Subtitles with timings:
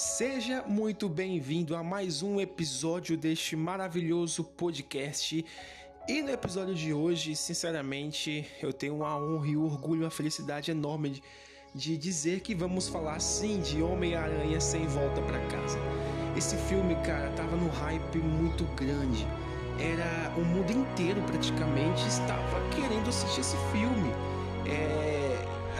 [0.00, 5.44] Seja muito bem-vindo a mais um episódio deste maravilhoso podcast.
[6.06, 10.70] E no episódio de hoje, sinceramente, eu tenho uma honra e um orgulho, uma felicidade
[10.70, 11.22] enorme de,
[11.74, 15.80] de dizer que vamos falar sim de Homem-Aranha sem volta para casa.
[16.36, 19.26] Esse filme, cara, tava no hype muito grande.
[19.80, 24.12] Era o mundo inteiro praticamente estava querendo assistir esse filme.
[24.64, 24.97] É, a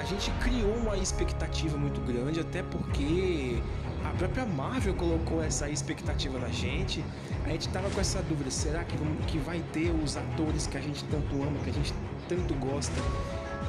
[0.08, 3.60] gente criou uma expectativa muito grande, até porque
[4.04, 7.04] a própria Marvel colocou essa expectativa na gente.
[7.44, 10.80] A gente tava com essa dúvida: será que, que vai ter os atores que a
[10.80, 11.92] gente tanto ama, que a gente
[12.28, 12.94] tanto gosta?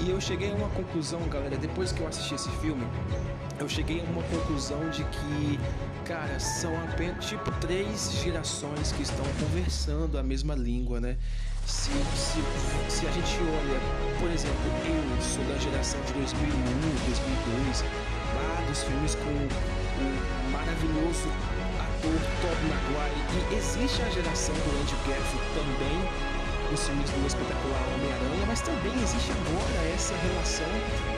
[0.02, 2.88] E eu cheguei a uma conclusão, galera, depois que eu assisti esse filme,
[3.59, 5.59] eu cheguei a uma conclusão de que,
[6.06, 11.17] cara, são apenas tipo três gerações que estão conversando a mesma língua, né?
[11.66, 12.42] Se, se,
[12.99, 13.80] se a gente olha,
[14.20, 16.52] por exemplo, eu sou da geração de 2001,
[17.08, 17.88] 2002,
[18.35, 21.31] lá dos filmes com o maravilhoso
[21.80, 25.95] ator Tobey Maguire, e existe a geração do Andrew Garfield também,
[26.75, 30.67] os filmes do espetacular Homem-Aranha, mas também existe agora essa relação,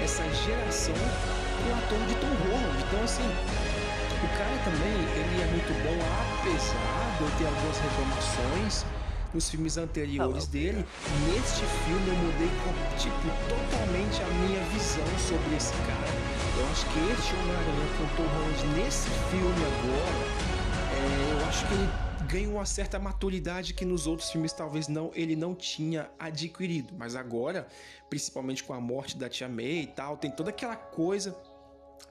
[0.06, 2.78] essa geração com o ator de Tom Holland.
[2.78, 8.86] Então, assim, o cara também ele é muito bom, apesar de eu ter algumas reclamações
[9.34, 10.86] nos filmes anteriores dele.
[11.28, 12.50] Neste filme eu mudei
[12.98, 13.16] tipo
[13.50, 16.42] totalmente a minha visão sobre esse cara.
[16.58, 20.52] Eu acho que este Homem-Aranha com Tom Holland nesse filme agora,
[20.94, 25.12] é, eu acho que ele ganha uma certa maturidade que nos outros filmes talvez não
[25.14, 27.68] ele não tinha adquirido, mas agora,
[28.10, 31.36] principalmente com a morte da Tia May e tal, tem toda aquela coisa.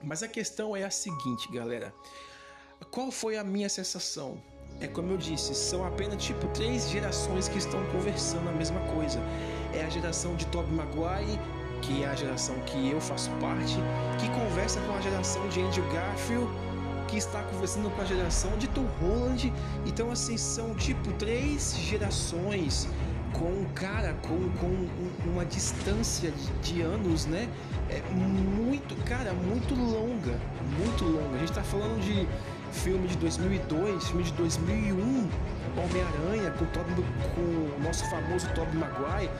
[0.02, 1.92] Mas a questão é a seguinte, galera.
[2.90, 4.42] Qual foi a minha sensação?
[4.80, 9.20] É como eu disse, são apenas tipo três gerações que estão conversando a mesma coisa.
[9.74, 11.38] É a geração de Tobey Maguire,
[11.82, 13.76] que é a geração que eu faço parte,
[14.18, 16.50] que conversa com a geração de Andrew Garfield
[17.08, 19.52] que está conversando com a geração de Tom Holland.
[19.84, 22.88] Então, assim, são tipo três gerações
[23.32, 27.48] com um cara com, com uma distância de, de, anos, né?
[27.88, 30.38] É muito, cara, muito longa,
[30.78, 31.36] muito longa.
[31.36, 32.26] A gente tá falando de
[32.72, 35.28] filme de 2002, filme de 2001,
[35.76, 39.30] Homem-Aranha com, com o nosso famoso Tobey Maguire.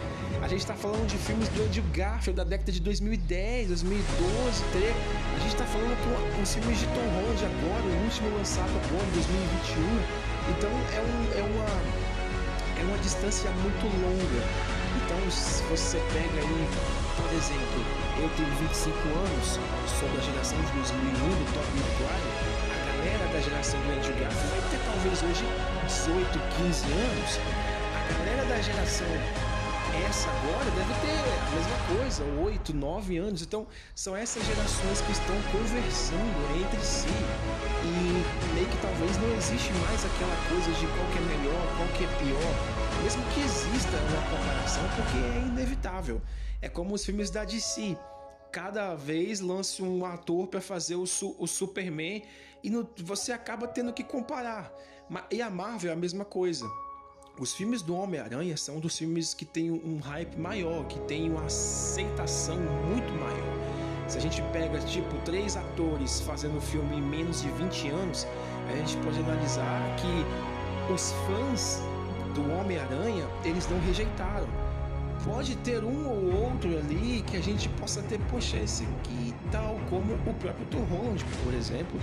[0.43, 4.87] A gente está falando de filmes do Andrew Garfield da década de 2010, 2012, 13.
[5.37, 9.07] A gente está falando com, os filmes de Tom Holland agora, o último lançado agora,
[9.07, 10.31] em 2021.
[10.51, 14.43] Então é, um, é, uma, é uma distância muito longa.
[15.05, 16.69] Então se você pega aí,
[17.17, 17.81] por exemplo,
[18.23, 19.59] eu tenho 25 anos,
[19.99, 22.50] sou da geração de 2001 do Tobey Maguire
[23.41, 25.45] da geração do Andrew Garfield vai ter talvez hoje
[25.87, 27.39] 18, 15 anos.
[28.11, 29.07] A galera da geração
[30.09, 33.43] essa agora deve ter a mesma coisa, 8, 9 anos.
[33.43, 37.09] Então, são essas gerações que estão conversando entre si.
[37.83, 41.89] E meio que talvez não existe mais aquela coisa de qual que é melhor, qual
[41.97, 43.03] que é pior.
[43.03, 46.21] Mesmo que exista uma comparação, porque é inevitável.
[46.61, 47.97] É como os filmes da DC
[48.51, 52.23] cada vez lance um ator para fazer o, su o Superman
[52.63, 54.73] e no, você acaba tendo que comparar.
[55.31, 56.71] E a Marvel é a mesma coisa.
[57.39, 61.45] Os filmes do Homem-Aranha são dos filmes que tem um hype maior, que tem uma
[61.47, 64.09] aceitação muito maior.
[64.09, 68.27] Se a gente pega tipo três atores fazendo filme em menos de 20 anos,
[68.69, 71.81] a gente pode analisar que os fãs
[72.35, 74.49] do Homem-Aranha eles não rejeitaram
[75.25, 79.79] pode ter um ou outro ali que a gente possa ter, poxa, esse aqui tal,
[79.89, 82.01] como o próprio Tom Holland, por exemplo,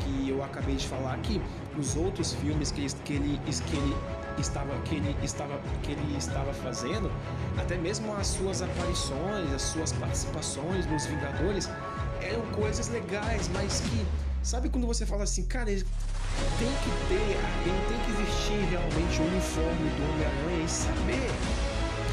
[0.00, 1.40] que eu acabei de falar que
[1.78, 3.96] os outros filmes que, que, ele, que ele
[4.38, 7.10] estava que ele estava que ele estava fazendo,
[7.58, 11.68] até mesmo as suas aparições, as suas participações nos Vingadores
[12.20, 14.06] eram coisas legais, mas que
[14.42, 15.84] sabe quando você fala assim, cara, ele
[16.58, 21.30] tem que ter, ele tem que vestir realmente o uniforme do Homem-Aranha e saber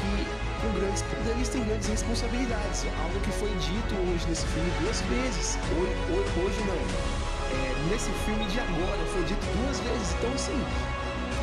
[0.00, 2.86] que com grandes poderes tem grandes responsabilidades.
[3.02, 5.58] Algo que foi dito hoje nesse filme duas vezes.
[5.76, 7.23] Hoje, hoje não.
[7.54, 10.14] É, nesse filme de agora foi dito duas vezes.
[10.18, 10.58] Então, assim,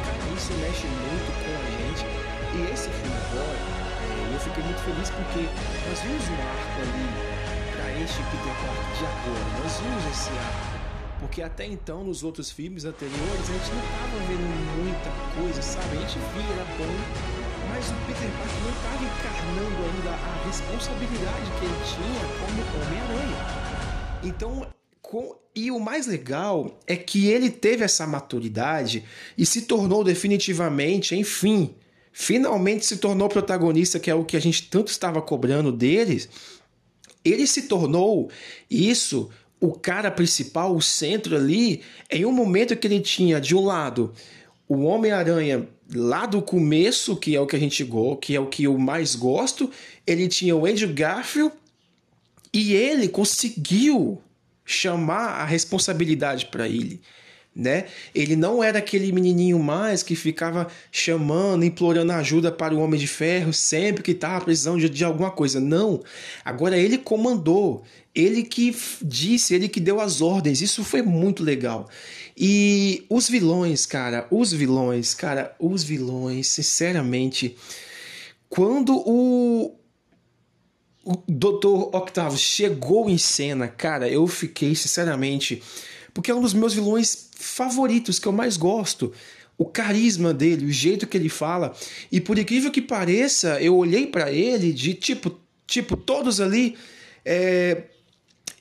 [0.03, 2.03] cara, isso mexe muito com a gente.
[2.51, 5.47] E esse filme agora, é, eu fiquei muito feliz porque
[5.87, 7.07] nós vimos um arco ali
[7.71, 9.45] para este Peter Parker de agora.
[9.63, 10.71] Nós vimos esse arco.
[11.21, 14.47] Porque até então, nos outros filmes anteriores, a gente não estava vendo
[14.81, 15.97] muita coisa, sabe?
[15.97, 16.95] A gente via, era bom,
[17.69, 23.81] mas o Peter Parker não estava encarnando ainda a responsabilidade que ele tinha como Homem-Aranha.
[24.23, 24.80] Então.
[25.53, 29.03] E o mais legal é que ele teve essa maturidade
[29.37, 31.75] e se tornou definitivamente, enfim,
[32.11, 36.29] finalmente se tornou protagonista, que é o que a gente tanto estava cobrando deles.
[37.23, 38.29] Ele se tornou
[38.69, 39.29] isso
[39.59, 44.13] o cara principal, o centro ali, em um momento que ele tinha de um lado
[44.73, 48.47] o Homem-Aranha lá do começo, que é o que a gente gosta, que é o
[48.47, 49.69] que eu mais gosto,
[50.07, 51.53] ele tinha o Andrew Garfield
[52.53, 54.21] e ele conseguiu
[54.71, 57.01] chamar a responsabilidade para ele
[57.55, 57.85] né?
[58.15, 63.07] Ele não era aquele menininho mais que ficava chamando, implorando ajuda para o Homem de
[63.07, 65.59] Ferro sempre que estava precisando de, de alguma coisa.
[65.59, 66.01] Não.
[66.45, 67.83] Agora ele comandou,
[68.15, 70.61] ele que disse, ele que deu as ordens.
[70.61, 71.89] Isso foi muito legal.
[72.37, 77.57] E os vilões, cara, os vilões, cara, os vilões, sinceramente,
[78.49, 79.75] quando o
[81.03, 81.95] o Dr.
[81.95, 85.61] Octavio chegou em cena, cara, eu fiquei sinceramente
[86.13, 89.11] porque é um dos meus vilões favoritos, que eu mais gosto.
[89.57, 91.73] O carisma dele, o jeito que ele fala.
[92.11, 96.75] E por incrível que pareça, eu olhei para ele de tipo, tipo, todos ali.
[97.23, 97.83] É,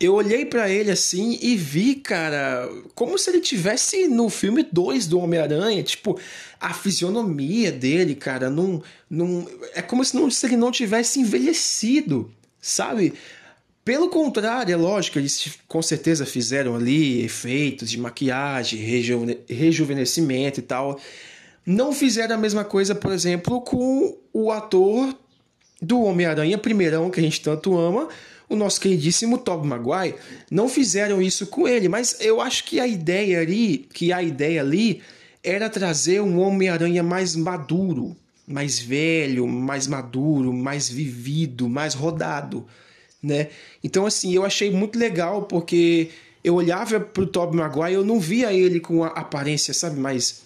[0.00, 5.06] eu olhei para ele assim e vi, cara, como se ele tivesse no filme 2
[5.06, 6.18] do Homem-Aranha, tipo,
[6.58, 12.32] a fisionomia dele, cara, não, não é como se, não, se ele não tivesse envelhecido,
[12.62, 13.12] sabe?
[13.84, 20.62] Pelo contrário, é lógico, eles com certeza fizeram ali efeitos de maquiagem, rejuve rejuvenescimento e
[20.62, 20.98] tal.
[21.66, 25.14] Não fizeram a mesma coisa, por exemplo, com o ator
[25.80, 28.08] do Homem-Aranha primeirão, que a gente tanto ama,
[28.50, 30.16] o nosso queridíssimo Tobey Maguire.
[30.50, 34.60] Não fizeram isso com ele, mas eu acho que a ideia ali, que a ideia
[34.60, 35.00] ali
[35.42, 38.14] era trazer um Homem-Aranha mais maduro,
[38.46, 42.66] mais velho, mais maduro, mais vivido, mais rodado
[43.22, 43.48] né?
[43.82, 46.08] Então, assim, eu achei muito legal porque
[46.42, 50.42] eu olhava pro Tobey Maguire eu não via ele com a aparência, sabe, mais,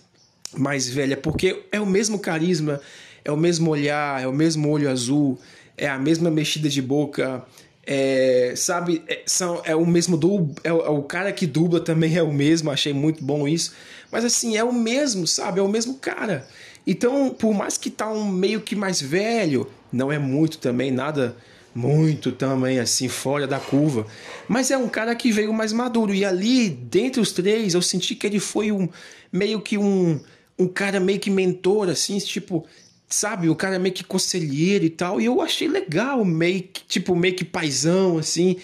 [0.57, 2.81] mais velha, porque é o mesmo carisma,
[3.25, 5.39] é o mesmo olhar, é o mesmo olho azul,
[5.77, 7.45] é a mesma mexida de boca,
[7.87, 12.17] é, sabe, é, são, é o mesmo dub, é, é, o cara que dubla também
[12.17, 13.75] é o mesmo, achei muito bom isso.
[14.11, 15.61] Mas assim, é o mesmo, sabe?
[15.61, 16.47] É o mesmo cara.
[16.87, 21.37] Então, por mais que tá um meio que mais velho, não é muito também, nada
[21.75, 24.07] muito também assim fora da curva,
[24.47, 28.15] mas é um cara que veio mais maduro e ali dentre os três eu senti
[28.15, 28.89] que ele foi um
[29.33, 30.21] meio que um
[30.57, 32.65] um cara meio que mentor assim, tipo,
[33.09, 37.15] sabe, o cara meio que conselheiro e tal, e eu achei legal, meio que tipo
[37.15, 38.57] meio que paisão assim.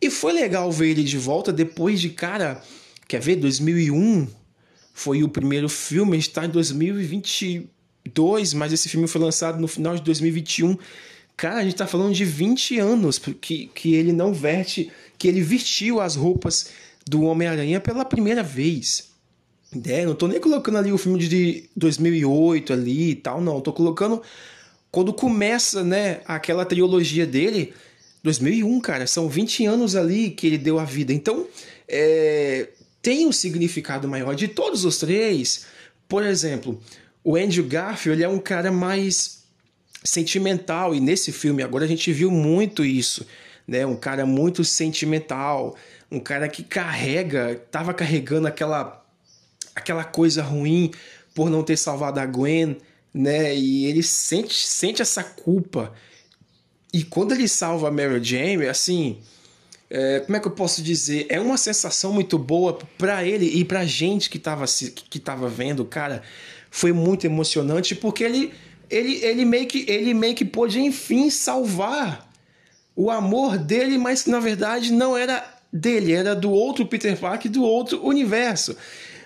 [0.00, 2.60] E foi legal ver ele de volta depois de cara,
[3.06, 4.26] quer ver, 2001
[4.92, 10.02] foi o primeiro filme, está em 2022, mas esse filme foi lançado no final de
[10.02, 10.76] 2021.
[11.36, 15.40] Cara, a gente tá falando de 20 anos que, que ele não veste, que ele
[15.40, 16.70] vestiu as roupas
[17.06, 19.11] do Homem-Aranha pela primeira vez.
[19.86, 23.60] É, não tô nem colocando ali o filme de 2008 ali e tal, não.
[23.60, 24.22] Tô colocando
[24.90, 27.72] quando começa, né, aquela trilogia dele,
[28.22, 29.06] 2001, cara.
[29.06, 31.12] São 20 anos ali que ele deu a vida.
[31.12, 31.46] Então,
[31.88, 32.68] é,
[33.00, 35.64] tem um significado maior de todos os três.
[36.06, 36.78] Por exemplo,
[37.24, 39.42] o Andrew Garfield é um cara mais
[40.04, 40.94] sentimental.
[40.94, 43.26] E nesse filme agora a gente viu muito isso,
[43.66, 43.86] né?
[43.86, 45.74] Um cara muito sentimental,
[46.10, 49.01] um cara que carrega, tava carregando aquela
[49.74, 50.90] aquela coisa ruim
[51.34, 52.76] por não ter salvado a Gwen,
[53.12, 53.54] né?
[53.54, 55.92] E ele sente sente essa culpa.
[56.92, 59.18] E quando ele salva a Mary Jane, assim,
[59.88, 61.26] é, como é que eu posso dizer?
[61.28, 65.84] É uma sensação muito boa para ele e pra gente que tava, que tava vendo,
[65.84, 66.22] cara.
[66.70, 68.52] Foi muito emocionante porque ele
[68.92, 72.30] ele, ele, meio que, ele meio que pôde, enfim, salvar
[72.94, 75.42] o amor dele, mas que na verdade não era
[75.72, 78.76] dele, era do outro Peter Parker, do outro universo.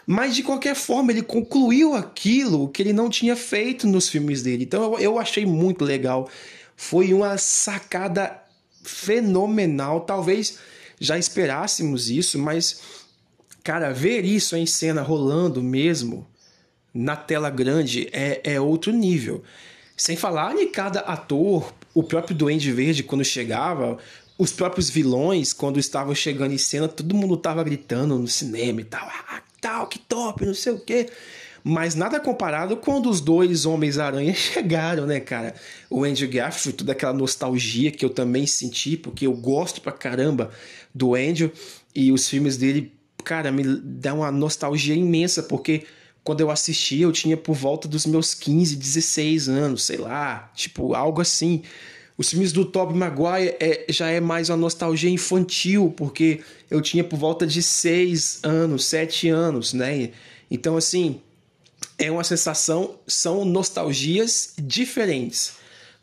[0.07, 4.63] Mas de qualquer forma, ele concluiu aquilo que ele não tinha feito nos filmes dele.
[4.63, 6.31] Então eu, eu achei muito legal.
[6.77, 8.41] Foi uma sacada
[8.85, 10.03] fenomenal.
[10.03, 10.59] Talvez
[11.01, 12.81] já esperássemos isso, mas,
[13.65, 16.27] cara, ver isso em cena rolando mesmo
[16.95, 19.43] na tela grande é, é outro nível.
[19.97, 23.99] Sem falar em cada ator, o próprio Duende Verde, quando chegava,
[24.39, 28.85] os próprios vilões, quando estavam chegando em cena, todo mundo tava gritando no cinema e
[28.85, 31.09] tal, ah, tal, que top, não sei o quê.
[31.65, 35.55] Mas nada comparado quando os dois Homens-Aranha chegaram, né, cara?
[35.91, 40.51] O Andrew Garfield, toda aquela nostalgia que eu também senti, porque eu gosto pra caramba
[40.95, 41.51] do Andrew,
[41.93, 42.93] e os filmes dele,
[43.25, 45.85] cara, me dá uma nostalgia imensa, porque
[46.23, 50.95] quando eu assisti, eu tinha por volta dos meus 15, 16 anos, sei lá, tipo,
[50.95, 51.63] algo assim.
[52.19, 57.05] Os filmes do Tobey Maguire é, já é mais uma nostalgia infantil, porque eu tinha
[57.05, 60.11] por volta de 6 anos, 7 anos, né?
[60.51, 61.21] Então, assim,
[61.99, 65.55] é uma sensação, são nostalgias diferentes.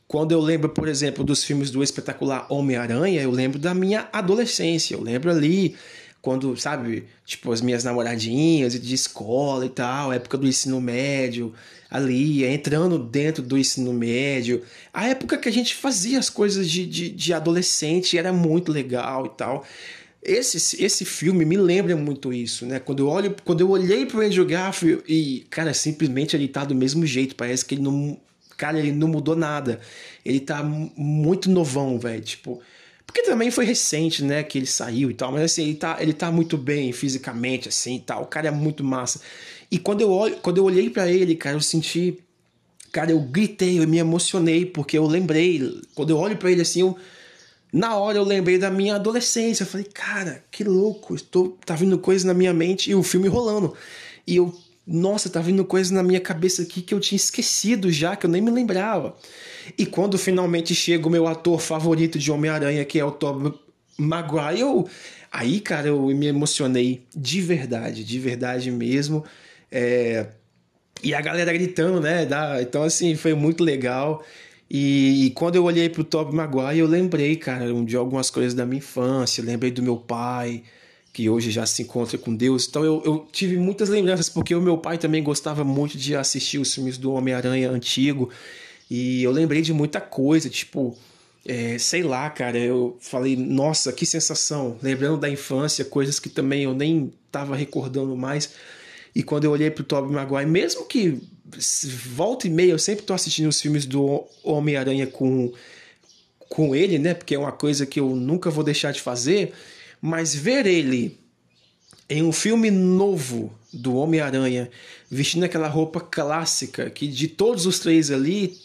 [0.07, 4.93] Quando eu lembro, por exemplo, dos filmes do espetacular Homem-Aranha, eu lembro da minha adolescência,
[4.93, 5.75] eu lembro ali
[6.21, 11.53] quando, sabe, tipo, as minhas namoradinhas de escola e tal, época do ensino médio,
[11.93, 16.87] ali, entrando dentro do ensino médio, a época que a gente fazia as coisas de,
[16.87, 19.63] de, de adolescente, era muito legal e tal.
[20.23, 22.79] Esse, esse filme me lembra muito isso, né?
[22.79, 26.73] Quando eu olho, quando eu olhei pro Andrew Garfield e, cara, simplesmente ele tá do
[26.73, 28.17] mesmo jeito, parece que ele não,
[28.57, 29.79] cara, ele não mudou nada.
[30.25, 32.59] Ele tá muito novão, velho, tipo,
[33.13, 36.13] porque também foi recente, né, que ele saiu e tal, mas assim, ele tá, ele
[36.13, 38.23] tá muito bem fisicamente, assim e tal.
[38.23, 39.21] O cara é muito massa.
[39.69, 42.17] E quando eu, olho, quando eu olhei para ele, cara, eu senti.
[42.91, 45.79] Cara, eu gritei, eu me emocionei, porque eu lembrei.
[45.93, 46.97] Quando eu olho para ele assim, eu,
[47.71, 49.61] na hora eu lembrei da minha adolescência.
[49.61, 53.27] Eu falei, cara, que louco, estou, tá vindo coisa na minha mente e o filme
[53.27, 53.75] rolando.
[54.25, 54.51] E eu,
[54.85, 58.29] nossa, tá vindo coisa na minha cabeça aqui que eu tinha esquecido já, que eu
[58.29, 59.15] nem me lembrava.
[59.77, 63.53] E quando finalmente chega o meu ator favorito de Homem-Aranha, que é o Tobey
[63.97, 64.87] Maguire, eu,
[65.31, 69.23] aí, cara, eu me emocionei de verdade, de verdade mesmo.
[69.71, 70.27] É,
[71.01, 72.27] e a galera gritando, né?
[72.61, 74.23] Então, assim, foi muito legal.
[74.69, 78.65] E, e quando eu olhei pro Tobey Maguire, eu lembrei, cara, de algumas coisas da
[78.65, 80.63] minha infância, lembrei do meu pai,
[81.13, 82.67] que hoje já se encontra com Deus.
[82.67, 86.57] Então eu, eu, tive muitas lembranças, porque o meu pai também gostava muito de assistir
[86.57, 88.31] os filmes do Homem-Aranha antigo.
[88.89, 90.97] E eu lembrei de muita coisa, tipo,
[91.45, 96.63] é, sei lá, cara, eu falei, nossa, que sensação, lembrando da infância, coisas que também
[96.63, 98.49] eu nem tava recordando mais.
[99.15, 101.21] E quando eu olhei pro Tobey Maguire, mesmo que
[102.15, 105.53] volta e meia, eu sempre tô assistindo os filmes do Homem-Aranha com,
[106.49, 107.13] com ele, né?
[107.13, 109.53] Porque é uma coisa que eu nunca vou deixar de fazer.
[110.05, 111.17] Mas ver ele
[112.09, 114.69] em um filme novo do Homem-Aranha,
[115.09, 118.57] vestindo aquela roupa clássica, que de todos os três ali,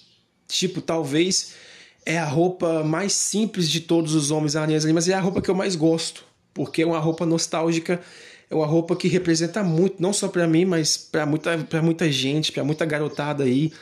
[0.49, 1.54] tipo, talvez
[2.04, 5.49] é a roupa mais simples de todos os Homens-Aranhas ali, mas é a roupa que
[5.49, 8.00] eu mais gosto, porque é uma roupa nostálgica,
[8.50, 12.11] é uma roupa que representa muito, não só para mim, mas para muita, pra muita
[12.11, 13.73] gente, para muita garotada aí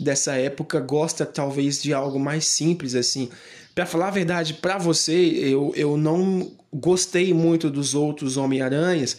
[0.00, 3.30] dessa época, gosta talvez de algo mais simples assim.
[3.74, 9.18] Para falar a verdade, para você, eu, eu não gostei muito dos outros Homem-Aranhas,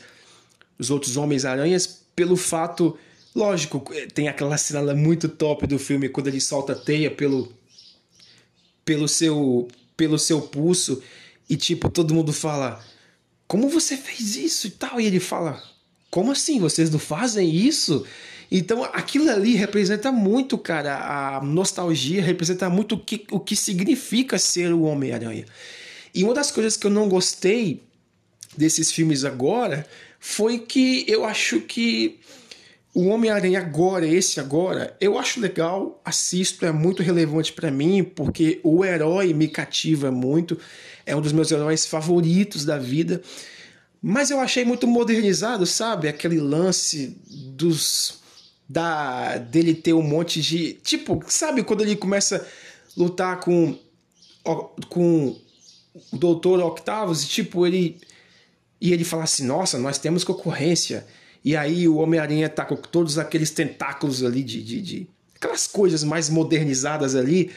[0.79, 2.97] os outros Homens-Aranhas, pelo fato
[3.35, 3.83] Lógico,
[4.13, 7.51] tem aquela cena muito top do filme quando ele solta a teia pelo
[8.85, 11.03] pelo seu pelo seu pulso
[11.49, 12.81] e tipo todo mundo fala:
[13.45, 15.61] "Como você fez isso?" e tal, e ele fala:
[16.09, 16.59] "Como assim?
[16.59, 18.05] Vocês não fazem isso?"
[18.51, 24.37] Então aquilo ali representa muito, cara, a nostalgia, representa muito o que, o que significa
[24.37, 25.45] ser o Homem-Aranha.
[26.13, 27.83] E uma das coisas que eu não gostei
[28.57, 29.85] desses filmes agora
[30.19, 32.19] foi que eu acho que
[32.93, 38.61] o Homem-Aranha agora, esse agora, eu acho legal, assisto, é muito relevante para mim, porque
[38.63, 40.57] o herói me cativa muito,
[41.05, 43.21] é um dos meus heróis favoritos da vida.
[44.01, 46.07] Mas eu achei muito modernizado, sabe?
[46.07, 48.23] Aquele lance dos
[48.67, 53.77] da dele ter um monte de, tipo, sabe quando ele começa a lutar com
[54.89, 55.35] com
[56.11, 57.97] o Doutor Octavius e tipo ele
[58.81, 61.05] e ele fala assim: "Nossa, nós temos concorrência".
[61.43, 66.03] E aí o Homem-Aranha tá com todos aqueles tentáculos ali de, de, de, aquelas coisas
[66.03, 67.51] mais modernizadas ali.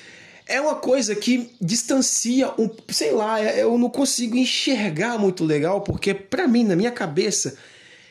[0.46, 5.80] É uma coisa que distancia um, sei lá, é, eu não consigo enxergar muito legal,
[5.80, 7.56] porque para mim, na minha cabeça,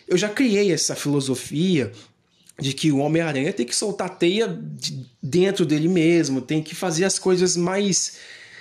[0.07, 1.91] eu já criei essa filosofia
[2.59, 7.05] de que o Homem-Aranha tem que soltar teia de dentro dele mesmo, tem que fazer
[7.05, 8.17] as coisas mais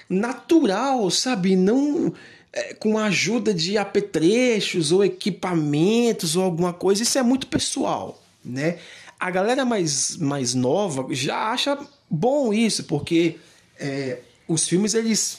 [0.08, 1.56] natural, sabe?
[1.56, 2.12] Não
[2.52, 8.22] é, com a ajuda de apetrechos ou equipamentos ou alguma coisa, isso é muito pessoal,
[8.44, 8.78] né?
[9.18, 13.36] A galera mais, mais nova já acha bom isso, porque
[13.78, 15.38] é, os filmes, eles,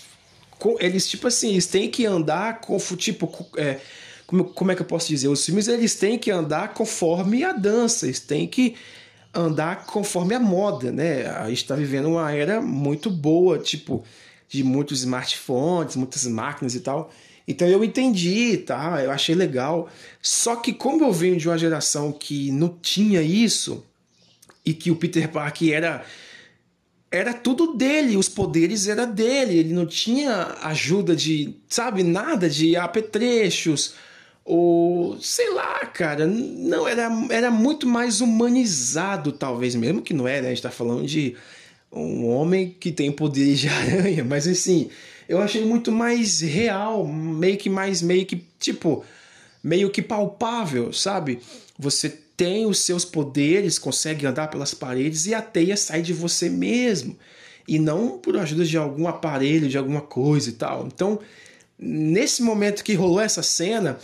[0.79, 3.79] eles, tipo assim, eles têm que andar com, tipo, é,
[4.27, 5.29] como, como é que eu posso dizer?
[5.29, 8.75] Os filmes, eles têm que andar conforme a dança, eles têm que
[9.33, 11.25] andar conforme a moda, né?
[11.27, 14.03] A gente está vivendo uma era muito boa, tipo,
[14.49, 17.09] de muitos smartphones, muitas máquinas e tal.
[17.47, 19.01] Então eu entendi, tá?
[19.01, 19.89] Eu achei legal.
[20.21, 23.85] Só que como eu venho de uma geração que não tinha isso
[24.65, 26.05] e que o Peter Parker era
[27.09, 32.75] era tudo dele, os poderes era dele, ele não tinha ajuda de, sabe, nada de
[32.75, 33.93] apetrechos
[34.49, 40.47] ou sei lá, cara, não era era muito mais humanizado talvez, mesmo que não era,
[40.47, 41.35] a gente tá falando de
[41.91, 44.89] um homem que tem poderes de aranha, mas assim,
[45.27, 49.03] eu achei muito mais real, meio que mais, meio que, tipo,
[49.61, 51.39] meio que palpável, sabe?
[51.77, 56.49] Você tem os seus poderes, consegue andar pelas paredes e a teia sai de você
[56.49, 57.17] mesmo.
[57.67, 60.87] E não por ajuda de algum aparelho, de alguma coisa e tal.
[60.87, 61.19] Então,
[61.77, 63.99] nesse momento que rolou essa cena,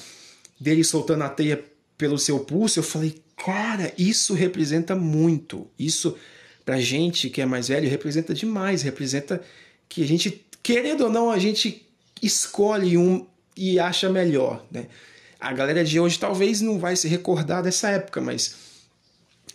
[0.64, 1.62] dele soltando a teia
[1.98, 5.68] pelo seu pulso, eu falei, cara, isso representa muito.
[5.78, 6.18] Isso,
[6.64, 8.82] pra gente que é mais velho, representa demais.
[8.82, 9.42] Representa
[9.90, 11.86] que a gente, querendo ou não, a gente
[12.22, 13.28] escolhe um
[13.58, 14.88] e acha melhor, né?
[15.38, 18.56] A galera de hoje talvez não vai se recordar dessa época, mas,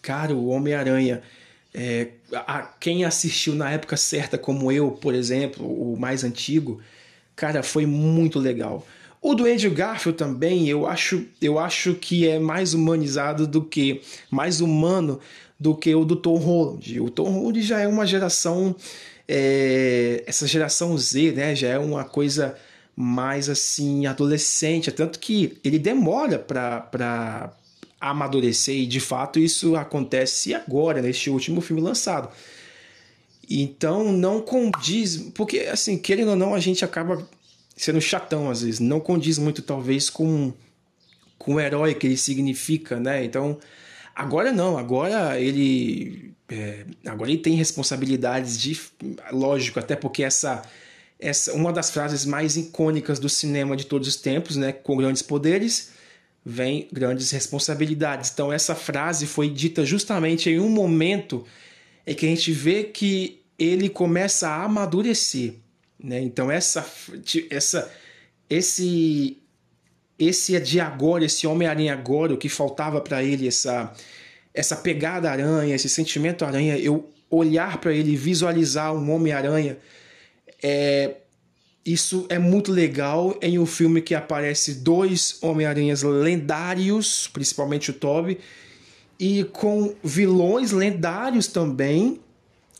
[0.02, 1.22] cara, o Homem-Aranha,
[1.72, 6.82] é, a, quem assistiu na época certa, como eu, por exemplo, o mais antigo,
[7.34, 8.86] cara, foi muito legal.
[9.20, 14.00] O do Andrew Garfield também, eu acho, eu acho que é mais humanizado do que,
[14.30, 15.18] mais humano
[15.58, 17.00] do que o do Tom Holland.
[17.00, 18.76] O Tom Holland já é uma geração,
[19.26, 22.56] é, essa geração Z, né, já é uma coisa
[22.94, 27.52] mais assim, adolescente, tanto que ele demora para
[28.00, 32.28] amadurecer e de fato isso acontece agora, neste último filme lançado.
[33.50, 37.26] Então não condiz, porque assim, querendo ou não, a gente acaba
[37.78, 40.52] sendo chatão às vezes, não condiz muito talvez com,
[41.38, 43.24] com o herói que ele significa, né?
[43.24, 43.58] Então,
[44.14, 48.78] agora não, agora ele é, agora ele tem responsabilidades de,
[49.30, 50.62] lógico, até porque essa
[51.20, 54.72] essa uma das frases mais icônicas do cinema de todos os tempos, né?
[54.72, 55.92] Com grandes poderes
[56.44, 58.30] vem grandes responsabilidades.
[58.32, 61.44] Então essa frase foi dita justamente em um momento
[62.06, 65.54] em que a gente vê que ele começa a amadurecer.
[66.02, 66.20] Né?
[66.20, 66.86] Então essa,
[67.50, 67.92] essa,
[68.48, 69.38] esse,
[70.18, 73.92] esse é de agora, esse Homem-Aranha agora, o que faltava para ele, essa,
[74.54, 79.76] essa pegada aranha, esse sentimento aranha, eu olhar para ele, visualizar um Homem-Aranha,
[80.62, 81.16] é,
[81.84, 88.38] isso é muito legal em um filme que aparece dois Homem-Aranhas lendários, principalmente o Toby,
[89.18, 92.20] e com vilões lendários também,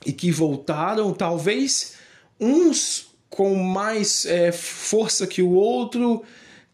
[0.07, 1.95] e que voltaram, talvez
[2.41, 3.08] uns
[3.39, 6.25] com mais é, força que o outro,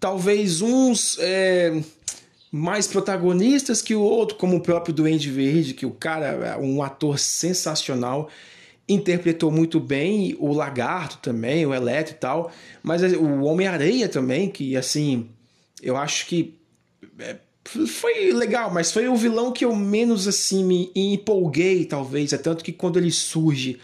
[0.00, 1.78] talvez uns é,
[2.50, 6.82] mais protagonistas que o outro, como o próprio Duende Verde, que o cara é um
[6.82, 8.30] ator sensacional,
[8.88, 12.50] interpretou muito bem, o Lagarto também, o Eletro e tal,
[12.82, 15.28] mas o Homem-Areia também, que assim,
[15.82, 16.58] eu acho que
[17.18, 17.36] é,
[17.86, 22.64] foi legal, mas foi o vilão que eu menos assim me empolguei, talvez, é tanto
[22.64, 23.78] que quando ele surge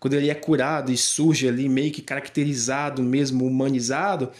[0.00, 4.30] quando ele é curado e surge ali meio que caracterizado, mesmo humanizado,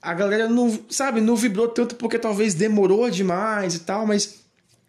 [0.00, 4.40] a galera não, sabe, não vibrou tanto porque talvez demorou demais e tal, mas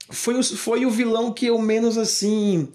[0.10, 2.68] foi o, foi o vilão que eu menos assim.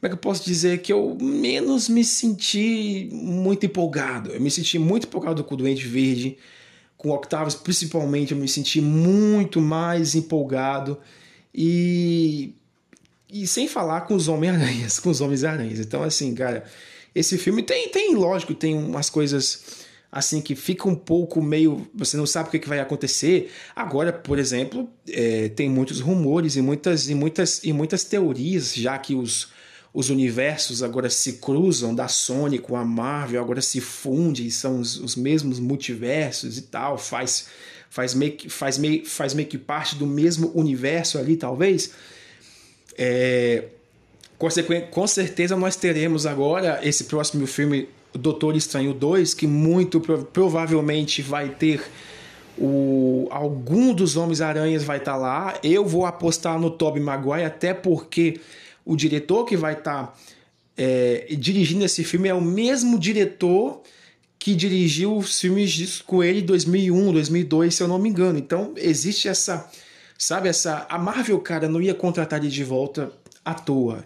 [0.00, 0.80] Como é que eu posso dizer?
[0.80, 4.30] Que eu menos me senti muito empolgado.
[4.30, 6.38] Eu me senti muito empolgado com o Doente Verde,
[6.96, 10.96] com o Octavius principalmente, eu me senti muito mais empolgado.
[11.52, 12.54] E
[13.30, 15.80] e sem falar com os Homem-Aranhas, com os Homens-Aranhas.
[15.80, 16.64] Então, assim, cara,
[17.14, 21.86] esse filme tem, tem, lógico, tem umas coisas assim que fica um pouco meio.
[21.94, 23.50] Você não sabe o que, que vai acontecer.
[23.76, 28.96] Agora, por exemplo, é, tem muitos rumores e muitas, e, muitas, e muitas teorias, já
[28.98, 29.48] que os,
[29.92, 34.98] os universos agora se cruzam da Sony com a Marvel, agora se fundem, são os,
[34.98, 37.48] os mesmos multiversos e tal, faz,
[37.90, 41.92] faz, meio, faz, meio, faz meio que parte do mesmo universo ali, talvez.
[42.98, 43.64] É,
[44.90, 51.50] com certeza nós teremos agora esse próximo filme Doutor Estranho 2, que muito provavelmente vai
[51.50, 51.80] ter
[52.58, 55.58] o, algum dos Homens-Aranhas vai estar tá lá.
[55.62, 58.40] Eu vou apostar no Tobey Maguire, até porque
[58.84, 60.14] o diretor que vai estar tá,
[60.76, 63.82] é, dirigindo esse filme é o mesmo diretor
[64.38, 68.38] que dirigiu os filmes com ele em 2001, 2002, se eu não me engano.
[68.38, 69.70] Então existe essa
[70.18, 73.12] Sabe, essa a Marvel, cara, não ia contratar ele de volta
[73.44, 74.04] à toa.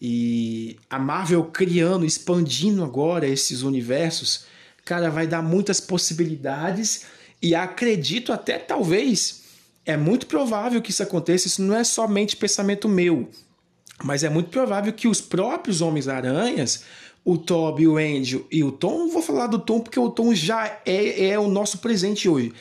[0.00, 4.44] E a Marvel criando, expandindo agora esses universos,
[4.84, 7.04] cara, vai dar muitas possibilidades
[7.40, 9.42] e acredito até talvez
[9.86, 13.28] é muito provável que isso aconteça, isso não é somente pensamento meu,
[14.02, 16.82] mas é muito provável que os próprios Homens-Aranhas,
[17.24, 20.80] o Toby, o Andrew e o Tom, vou falar do Tom porque o Tom já
[20.84, 22.52] é, é o nosso presente hoje,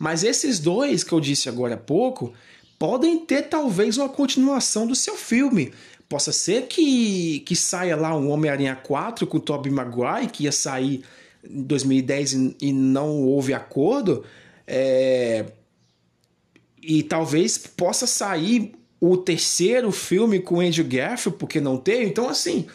[0.00, 2.32] mas esses dois que eu disse agora há pouco,
[2.78, 5.74] podem ter talvez uma continuação do seu filme.
[6.08, 10.52] Possa ser que, que saia lá um Homem-Aranha 4 com o Tobey Maguire, que ia
[10.52, 11.04] sair
[11.44, 14.24] em 2010 e, e não houve acordo.
[14.66, 15.44] É...
[16.82, 22.06] E talvez possa sair o terceiro filme com Andrew Garfield, porque não teve.
[22.06, 22.66] Então, assim,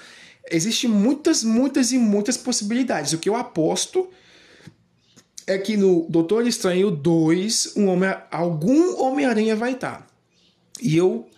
[0.51, 3.13] existem muitas, muitas e muitas possibilidades.
[3.13, 4.07] O que eu aposto
[5.47, 10.07] é que no Doutor Estranho 2, um homem, algum Homem-Aranha vai estar.
[10.81, 11.29] E eu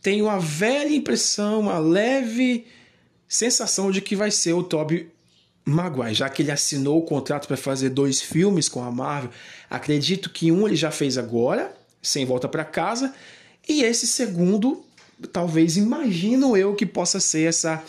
[0.00, 2.66] tenho a velha impressão, uma leve
[3.28, 5.08] sensação de que vai ser o Toby
[5.64, 9.30] Maguire, já que ele assinou o contrato para fazer dois filmes com a Marvel,
[9.70, 13.14] acredito que um ele já fez agora, sem volta para casa,
[13.68, 14.84] e esse segundo,
[15.32, 17.82] talvez imagino eu que possa ser essa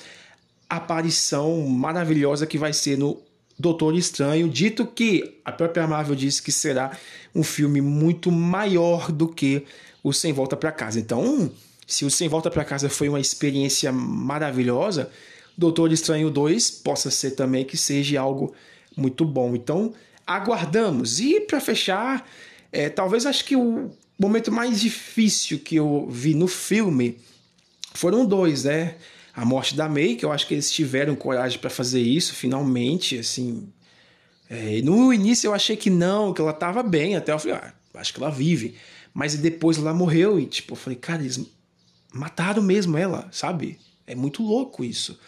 [0.70, 3.20] aparição maravilhosa que vai ser no
[3.58, 6.98] Doutor Estranho, dito que a própria Marvel disse que será
[7.34, 9.66] um filme muito maior do que
[10.04, 11.00] o Sem Volta para Casa.
[11.00, 11.52] Então,
[11.86, 15.10] se o Sem Volta para Casa foi uma experiência maravilhosa,
[15.58, 18.54] Doutor Estranho 2 possa ser também que seja algo
[18.98, 19.56] muito bom.
[19.56, 19.94] Então,
[20.26, 21.20] aguardamos.
[21.20, 22.28] E para fechar,
[22.72, 27.18] é, talvez acho que o momento mais difícil que eu vi no filme
[27.94, 28.96] foram dois, né?
[29.36, 33.18] A morte da May, que eu acho que eles tiveram coragem para fazer isso, finalmente,
[33.18, 33.68] assim.
[34.50, 37.74] É, no início eu achei que não, que ela tava bem, até eu falei, ah,
[37.96, 38.76] acho que ela vive.
[39.14, 41.40] Mas depois ela morreu e, tipo, eu falei, cara, eles
[42.14, 43.80] mataram mesmo ela, sabe?
[44.06, 45.20] É muito louco isso.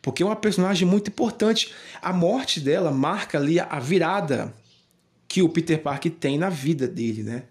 [0.00, 1.72] Porque é uma personagem muito importante.
[2.00, 4.52] A morte dela marca ali a virada
[5.28, 7.44] que o Peter Parker tem na vida dele, né?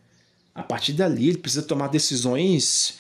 [0.54, 3.00] A partir dali, ele precisa tomar decisões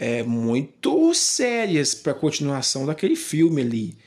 [0.00, 3.98] é, muito sérias para a continuação daquele filme ali.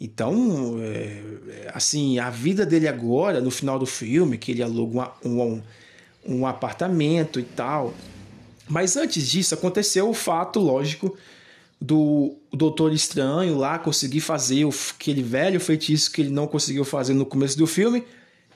[0.00, 5.42] Então, é, assim, a vida dele agora, no final do filme, que ele aluga um,
[5.42, 5.62] um,
[6.26, 7.92] um apartamento e tal.
[8.66, 11.14] Mas antes disso, aconteceu o fato, lógico,
[11.78, 17.26] do Doutor Estranho lá conseguir fazer aquele velho feitiço que ele não conseguiu fazer no
[17.26, 18.02] começo do filme.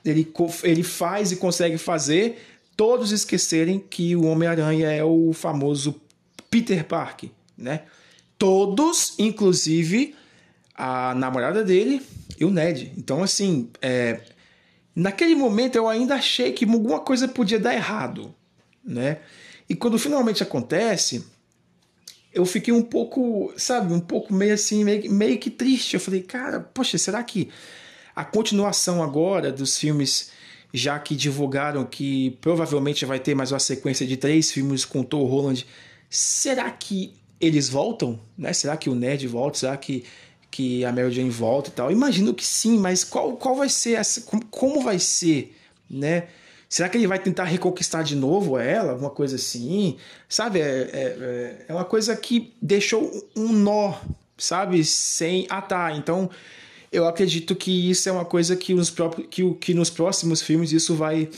[0.02, 0.26] Ele,
[0.62, 2.38] ele faz e consegue fazer
[2.74, 6.00] todos esquecerem que o Homem-Aranha é o famoso
[6.56, 7.82] Peter Parker, né?
[8.38, 10.14] Todos, inclusive
[10.74, 12.00] a namorada dele
[12.40, 12.94] e o Ned.
[12.96, 14.22] Então, assim, é,
[14.94, 18.34] naquele momento eu ainda achei que alguma coisa podia dar errado,
[18.82, 19.18] né?
[19.68, 21.26] E quando finalmente acontece,
[22.32, 25.92] eu fiquei um pouco, sabe, um pouco meio assim, meio, meio que triste.
[25.92, 27.50] Eu falei, cara, poxa, será que
[28.14, 30.30] a continuação agora dos filmes
[30.72, 35.24] já que divulgaram que provavelmente vai ter mais uma sequência de três filmes com Tom
[35.24, 35.66] Holland,
[36.10, 38.18] será que eles voltam?
[38.36, 38.52] Né?
[38.52, 39.58] Será que o Ned volta?
[39.58, 40.04] Será que,
[40.50, 41.90] que a Mary Jane volta e tal?
[41.90, 44.22] Imagino que sim, mas qual, qual vai ser essa.
[44.50, 45.54] Como, vai ser,
[45.88, 46.28] né?
[46.68, 48.92] Será que ele vai tentar reconquistar de novo ela?
[48.92, 49.96] Alguma coisa assim?
[50.28, 50.60] Sabe?
[50.60, 53.94] É, é, é uma coisa que deixou um nó,
[54.36, 54.84] sabe?
[54.84, 55.46] Sem.
[55.48, 55.92] Ah, tá.
[55.92, 56.28] Então
[56.90, 60.72] eu acredito que isso é uma coisa que, nos próprios, que, que nos próximos filmes
[60.72, 61.28] isso vai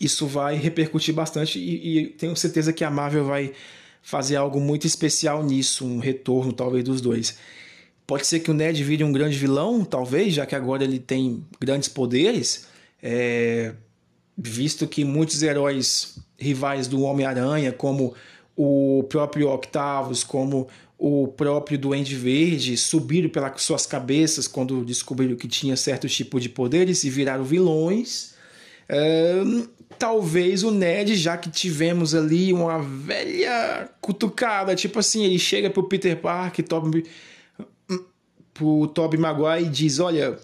[0.00, 3.52] isso vai repercutir bastante e, e, tenho certeza que a Marvel vai
[4.02, 7.36] fazer algo muito especial nisso, um retorno talvez dos dois.
[8.06, 11.44] Pode ser que o Ned vire um grande vilão, talvez, já que agora ele tem
[11.60, 12.68] grandes poderes,
[13.02, 13.74] é,
[14.38, 18.14] visto que muitos heróis rivais do Homem-Aranha, como
[18.56, 20.68] o próprio Octavius, como
[20.98, 26.48] o próprio Duende Verde subiram pelas suas cabeças quando descobriram que tinha certo tipo de
[26.48, 28.34] poderes e viraram vilões.
[29.98, 35.88] Talvez o Ned, já que tivemos ali uma velha cutucada, tipo assim, ele chega pro
[35.88, 37.04] Peter Parker, Toby,
[38.52, 40.38] pro Tobey Maguire e diz, olha,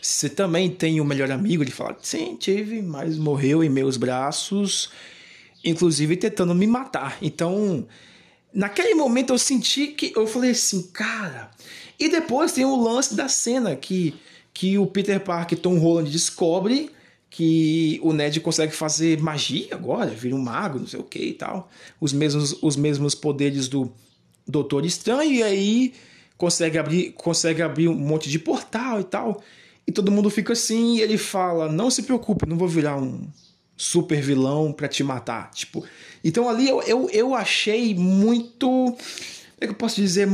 [0.00, 1.62] você também tem um melhor amigo?
[1.62, 4.90] Ele fala, sim, tive, mas morreu em meus braços,
[5.64, 7.16] inclusive tentando me matar.
[7.22, 7.86] Então,
[8.54, 11.50] Naquele momento eu senti que eu falei assim, cara.
[11.98, 14.14] E depois tem o lance da cena que,
[14.52, 16.90] que o Peter Parker Tom Holland descobre
[17.34, 21.32] que o Ned consegue fazer magia agora, vira um mago, não sei o que e
[21.34, 21.68] tal.
[22.00, 23.90] Os mesmos, os mesmos poderes do
[24.46, 25.92] Doutor Estranho, e aí
[26.38, 29.42] consegue abrir, consegue abrir um monte de portal e tal.
[29.84, 33.26] E todo mundo fica assim, e ele fala: Não se preocupe, não vou virar um,
[33.76, 35.50] super vilão para te matar.
[35.50, 35.84] Tipo,
[36.22, 38.68] então ali eu, eu, eu achei muito.
[38.68, 40.28] Como é que eu posso dizer?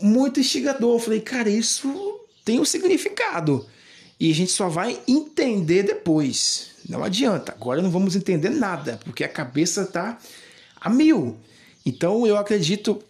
[0.00, 0.94] Muito instigador.
[0.94, 3.66] Eu falei, cara, isso tem um significado.
[4.20, 6.72] E a gente só vai entender depois.
[6.86, 7.52] Não adianta.
[7.52, 10.18] Agora não vamos entender nada, porque a cabeça tá
[10.78, 11.38] a mil.
[11.86, 13.02] Então eu acredito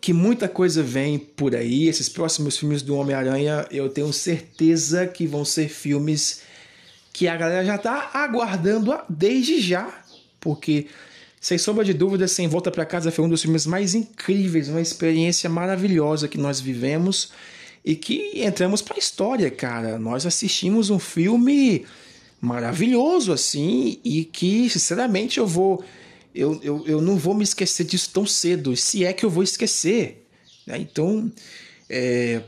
[0.00, 1.86] que muita coisa vem por aí.
[1.86, 6.42] Esses próximos filmes do Homem-Aranha, eu tenho certeza que vão ser filmes
[7.12, 10.02] que a galera já está aguardando desde já,
[10.40, 10.86] porque
[11.40, 14.80] sem sombra de dúvida, Sem Volta para Casa foi um dos filmes mais incríveis, uma
[14.80, 17.30] experiência maravilhosa que nós vivemos
[17.84, 19.98] e que entramos para a história, cara.
[19.98, 21.86] Nós assistimos um filme
[22.40, 25.84] maravilhoso assim e que, sinceramente, eu vou
[26.34, 29.42] eu, eu, eu não vou me esquecer disso tão cedo, se é que eu vou
[29.42, 30.26] esquecer.
[30.66, 30.78] Né?
[30.78, 31.30] Então,
[31.88, 32.42] é,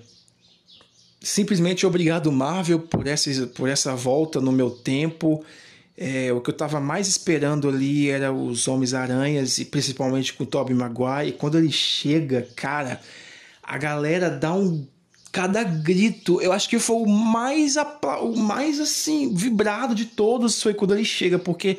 [1.21, 5.45] simplesmente obrigado Marvel por essa, por essa volta no meu tempo.
[5.97, 10.47] É, o que eu estava mais esperando ali era os Homens-Aranhas e principalmente com o
[10.47, 11.29] Tobey Maguire.
[11.29, 13.01] E quando ele chega, cara,
[13.63, 14.87] a galera dá um
[15.33, 17.77] cada grito, eu acho que foi o mais,
[18.21, 21.79] o mais assim, vibrado de todos foi quando ele chega, porque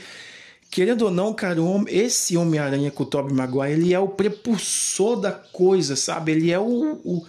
[0.72, 5.32] querendo ou não, cara, esse Homem-Aranha com o Tobey Maguire, ele é o prepulsor da
[5.32, 6.32] coisa, sabe?
[6.32, 7.26] Ele é o, o,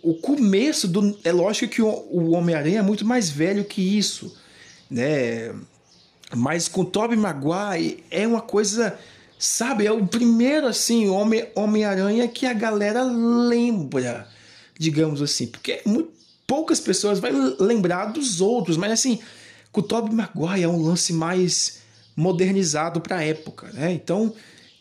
[0.00, 1.18] o começo do...
[1.24, 4.36] É lógico que o, o Homem-Aranha é muito mais velho que isso,
[4.88, 5.52] né?
[6.36, 8.96] Mas com o Tobey Maguire é uma coisa...
[9.40, 11.08] Sabe, é o primeiro, assim,
[11.54, 14.26] Homem-Aranha que a galera lembra
[14.78, 16.10] digamos assim, porque muito,
[16.46, 19.18] poucas pessoas vão lembrar dos outros, mas assim,
[19.72, 21.80] com o Tobey Maguire é um lance mais
[22.16, 23.92] modernizado para a época, né?
[23.92, 24.32] Então,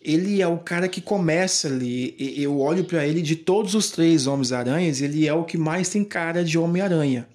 [0.02, 4.26] ele é o cara que começa ali, eu olho para ele de todos os três
[4.26, 7.28] Homens-Aranhas, ele é o que mais tem cara de Homem-Aranha.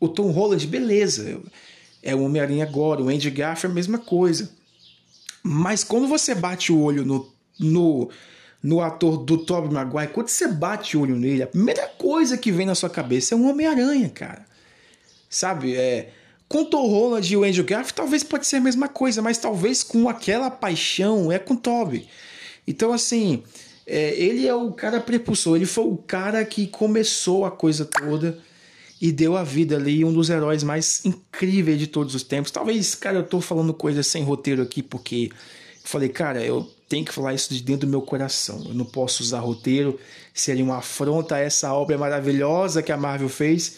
[0.00, 1.38] O Tom Holland, beleza,
[2.02, 4.50] é o Homem-Aranha agora, o Andy Garfield a mesma coisa.
[5.42, 8.08] Mas quando você bate o olho no, no
[8.62, 12.52] no ator do Tobey Maguire, quando você bate o olho nele, a primeira coisa que
[12.52, 14.44] vem na sua cabeça é um Homem-Aranha, cara.
[15.28, 15.74] Sabe?
[15.74, 16.10] É,
[16.48, 19.38] com o Tom Holland e o Andrew Garfield, talvez pode ser a mesma coisa, mas
[19.38, 22.06] talvez com aquela paixão é com o Tobey.
[22.66, 23.42] Então, assim,
[23.86, 28.38] é, ele é o cara prepulsor, ele foi o cara que começou a coisa toda
[29.00, 32.50] e deu a vida ali, um dos heróis mais incríveis de todos os tempos.
[32.50, 35.30] Talvez, cara, eu tô falando coisas sem roteiro aqui, porque
[35.82, 38.64] falei, cara, eu tenho que falar isso de dentro do meu coração.
[38.66, 39.98] Eu não posso usar roteiro,
[40.34, 43.76] seria uma afronta a essa obra maravilhosa que a Marvel fez.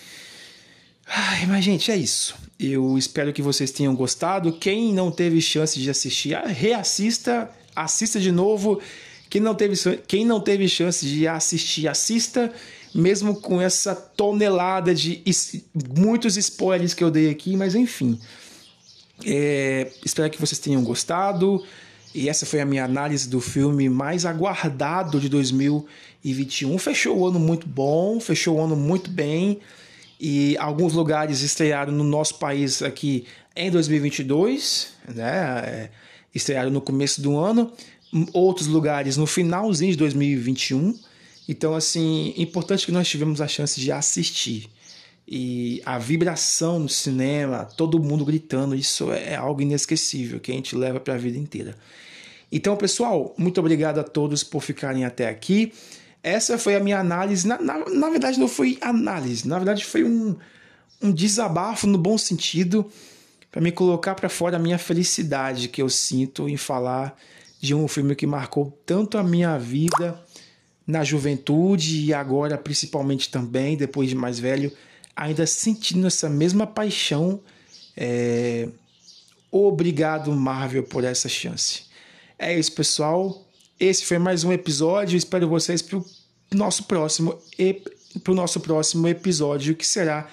[1.07, 2.35] Ai, mas, gente, é isso.
[2.59, 4.55] Eu espero que vocês tenham gostado.
[4.55, 8.81] Quem não teve chance de assistir, ah, reassista, assista de novo.
[9.29, 9.77] Quem não teve,
[10.09, 12.51] quem não teve chance de assistir, assista,
[12.95, 15.23] mesmo com essa tonelada de
[15.95, 18.19] muitos spoilers que eu dei aqui, mas enfim.
[19.27, 21.63] É, espero que vocês tenham gostado.
[22.15, 26.77] E essa foi a minha análise do filme mais aguardado de 2021.
[26.79, 29.61] Fechou o ano muito bom, fechou o ano muito bem.
[30.21, 33.25] E alguns lugares estrearam no nosso país aqui
[33.57, 35.63] em 2022, né?
[35.67, 35.91] É,
[36.35, 37.73] estrearam no começo do ano.
[38.33, 40.95] Outros lugares no finalzinho de 2021.
[41.49, 44.69] Então, assim, importante que nós tivemos a chance de assistir.
[45.27, 50.75] E a vibração no cinema, todo mundo gritando, isso é algo inesquecível que a gente
[50.77, 51.77] leva para a vida inteira.
[52.51, 55.73] Então, pessoal, muito obrigado a todos por ficarem até aqui.
[56.23, 57.47] Essa foi a minha análise.
[57.47, 60.37] Na, na, na verdade, não foi análise, na verdade, foi um,
[61.01, 62.87] um desabafo no bom sentido
[63.51, 67.17] para me colocar para fora a minha felicidade que eu sinto em falar
[67.61, 70.19] de um filme que marcou tanto a minha vida
[70.87, 74.73] na juventude e agora principalmente também depois de mais velho
[75.15, 77.41] ainda sentindo essa mesma paixão
[77.97, 78.69] é...
[79.51, 81.93] obrigado Marvel por essa chance
[82.43, 83.47] é isso, pessoal.
[83.79, 85.17] Esse foi mais um episódio.
[85.17, 86.05] Espero vocês para o
[86.53, 87.39] nosso próximo
[88.23, 90.29] para o nosso próximo episódio, que será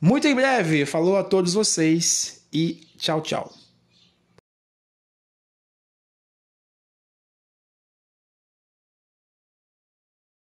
[0.00, 0.84] muito em breve.
[0.84, 3.61] Falou a todos vocês e tchau, tchau.